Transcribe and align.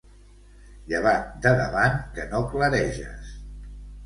Lleva't 0.93 1.27
de 1.43 1.51
davant, 1.59 1.99
que 2.17 2.27
no 2.33 2.41
clareges. 2.55 3.31